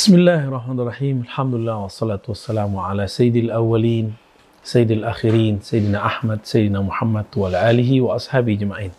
[0.00, 1.28] Bismillahirrahmanirrahim.
[1.28, 4.16] Alhamdulillah wassalatu wassalamu ala sayyidil awwalin,
[4.64, 8.96] sayyidil akhirin, sayyidina Ahmad, sayyidina Muhammad wa ala alihi wa ashabi jema'in.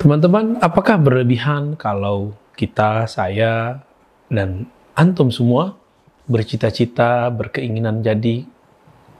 [0.00, 3.84] Teman-teman, apakah berlebihan kalau kita, saya,
[4.32, 4.64] dan
[4.96, 5.76] antum semua
[6.24, 8.48] bercita-cita, berkeinginan jadi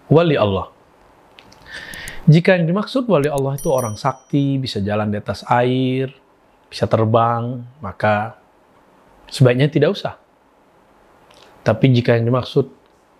[0.08, 0.72] wali Allah?
[2.24, 6.08] Jika yang dimaksud wali Allah itu orang sakti, bisa jalan di atas air,
[6.72, 8.47] bisa terbang, maka
[9.28, 10.16] sebaiknya tidak usah.
[11.62, 12.68] Tapi jika yang dimaksud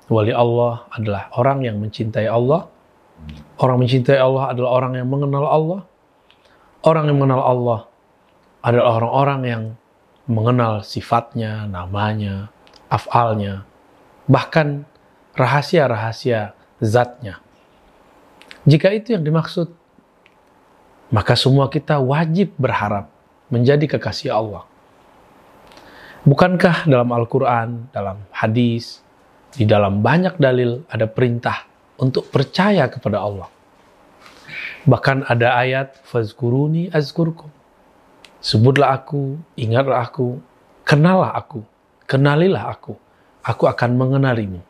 [0.09, 2.69] wali Allah adalah orang yang mencintai Allah,
[3.61, 5.81] orang mencintai Allah adalah orang yang mengenal Allah,
[6.85, 7.81] orang yang mengenal Allah
[8.65, 9.63] adalah orang-orang yang
[10.29, 12.53] mengenal sifatnya, namanya,
[12.93, 13.65] afalnya,
[14.29, 14.85] bahkan
[15.37, 17.41] rahasia-rahasia zatnya.
[18.69, 19.73] Jika itu yang dimaksud,
[21.09, 23.09] maka semua kita wajib berharap
[23.49, 24.69] menjadi kekasih Allah.
[26.27, 29.03] Bukankah dalam Al-Quran, dalam hadis,
[29.55, 31.67] di dalam banyak dalil ada perintah
[31.99, 33.49] untuk percaya kepada Allah.
[34.89, 37.51] Bahkan ada ayat, Fazkuruni azkurkum.
[38.39, 40.39] Sebutlah aku, ingatlah aku,
[40.87, 41.63] kenallah aku,
[42.07, 42.95] kenalilah aku.
[43.43, 44.61] Aku akan mengenalimu.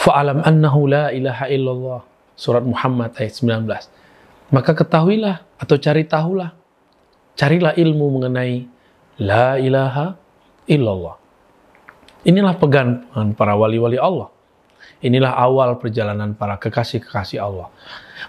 [0.00, 2.00] Fa'alam annahu la ilaha illallah.
[2.34, 3.68] Surat Muhammad ayat 19.
[4.50, 6.56] Maka ketahuilah atau cari tahulah.
[7.38, 8.66] Carilah ilmu mengenai
[9.20, 10.16] La ilaha
[10.64, 11.16] illallah.
[12.24, 14.32] Inilah pegangan para wali-wali Allah.
[15.00, 17.68] Inilah awal perjalanan para kekasih-kekasih Allah.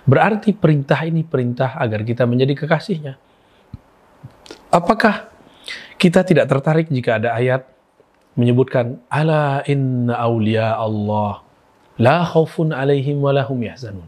[0.07, 3.15] Berarti perintah ini perintah agar kita menjadi kekasihnya.
[4.71, 5.31] Apakah
[5.99, 7.67] kita tidak tertarik jika ada ayat
[8.39, 11.43] menyebutkan ala inna awliya Allah
[12.01, 14.07] la khaufun alaihim wa lahum yahzanun.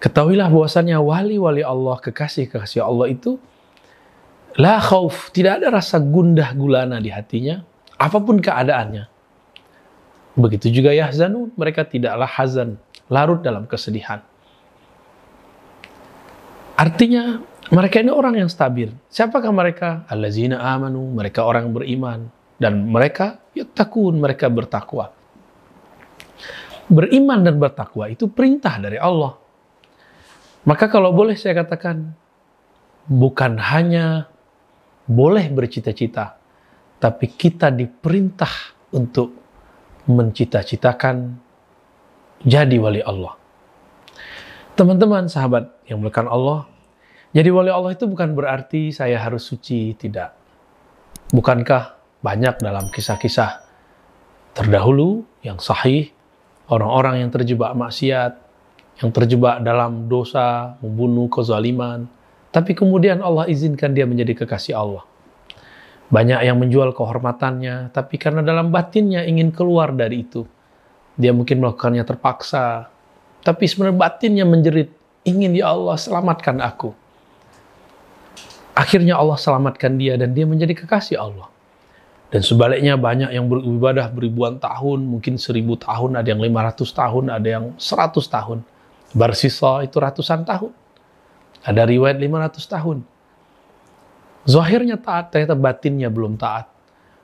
[0.00, 3.36] Ketahuilah bahwasannya wali-wali Allah, kekasih-kekasih Allah itu
[4.60, 7.64] La khauf, tidak ada rasa gundah gulana di hatinya,
[7.96, 9.08] apa pun keadaannya.
[10.36, 12.76] Begitu juga yahzanun, mereka tidaklah hazan,
[13.08, 14.20] larut dalam kesedihan.
[16.76, 17.40] Artinya,
[17.72, 18.92] mereka ini orang yang stabil.
[19.12, 20.04] Siapakah mereka?
[20.08, 22.28] Allazina amanu, mereka orang beriman.
[22.60, 25.12] Dan mereka, yattaqun, mereka bertakwa.
[26.88, 29.36] Beriman dan bertakwa itu perintah dari Allah.
[30.64, 32.12] Maka kalau boleh saya katakan,
[33.08, 34.29] bukan hanya
[35.10, 36.38] boleh bercita-cita,
[37.02, 39.34] tapi kita diperintah untuk
[40.06, 41.34] mencita-citakan
[42.46, 43.34] jadi wali Allah.
[44.78, 46.70] Teman-teman, sahabat yang melakukan Allah,
[47.34, 50.38] jadi wali Allah itu bukan berarti saya harus suci, tidak.
[51.34, 53.66] Bukankah banyak dalam kisah-kisah
[54.54, 56.14] terdahulu yang sahih,
[56.70, 58.38] orang-orang yang terjebak maksiat,
[59.02, 62.06] yang terjebak dalam dosa, membunuh, kezaliman,
[62.50, 65.06] tapi kemudian Allah izinkan dia menjadi kekasih Allah.
[66.10, 70.42] Banyak yang menjual kehormatannya, tapi karena dalam batinnya ingin keluar dari itu.
[71.14, 72.90] Dia mungkin melakukannya terpaksa,
[73.46, 74.90] tapi sebenarnya batinnya menjerit,
[75.22, 76.90] ingin ya Allah selamatkan aku.
[78.74, 81.46] Akhirnya Allah selamatkan dia dan dia menjadi kekasih Allah.
[82.30, 87.26] Dan sebaliknya banyak yang beribadah beribuan tahun, mungkin seribu tahun, ada yang lima ratus tahun,
[87.30, 88.62] ada yang seratus tahun.
[89.10, 90.79] Barsisa itu ratusan tahun.
[91.60, 92.98] Ada riwayat 500 tahun.
[94.48, 96.68] Zahirnya taat, ternyata batinnya belum taat.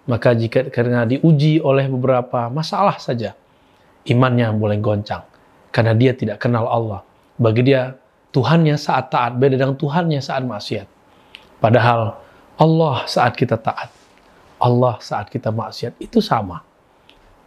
[0.06, 3.34] Maka jika karena diuji oleh beberapa masalah saja,
[4.06, 5.24] imannya mulai goncang.
[5.72, 7.00] Karena dia tidak kenal Allah.
[7.36, 7.96] Bagi dia,
[8.36, 10.86] Tuhannya saat taat beda dengan Tuhannya saat maksiat.
[11.56, 12.20] Padahal
[12.60, 13.88] Allah saat kita taat,
[14.60, 16.60] Allah saat kita maksiat itu sama.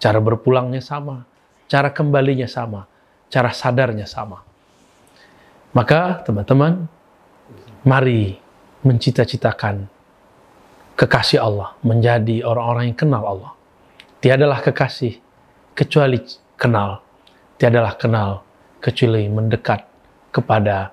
[0.02, 1.30] Cara berpulangnya sama,
[1.70, 2.90] cara kembalinya sama,
[3.30, 4.49] cara sadarnya sama.
[5.70, 6.90] Maka teman-teman,
[7.86, 8.42] mari
[8.82, 9.86] mencita-citakan
[10.98, 13.52] kekasih Allah, menjadi orang-orang yang kenal Allah.
[14.20, 15.22] Tiadalah kekasih
[15.78, 16.20] kecuali
[16.60, 17.00] kenal.
[17.56, 18.44] Tiadalah kenal
[18.84, 19.86] kecuali mendekat
[20.34, 20.92] kepada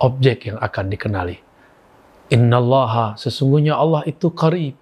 [0.00, 1.38] objek yang akan dikenali.
[2.32, 4.74] Innallaha sesungguhnya Allah itu qarib,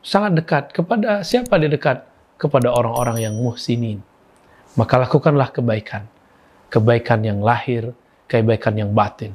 [0.00, 2.02] sangat dekat kepada siapa dia dekat?
[2.38, 3.98] Kepada orang-orang yang muhsinin.
[4.78, 6.06] Maka lakukanlah kebaikan.
[6.70, 7.90] Kebaikan yang lahir,
[8.28, 9.32] kebaikan yang batin,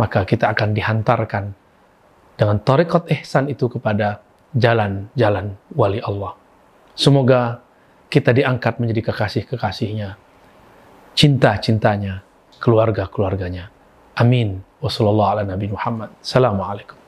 [0.00, 1.52] maka kita akan dihantarkan
[2.36, 4.20] dengan tarekat ihsan itu kepada
[4.56, 6.32] jalan-jalan wali Allah.
[6.96, 7.60] Semoga
[8.08, 10.16] kita diangkat menjadi kekasih-kekasihnya,
[11.12, 12.24] cinta-cintanya,
[12.60, 13.70] keluarga-keluarganya.
[14.16, 14.64] Amin.
[14.80, 17.05] Wassalamualaikum.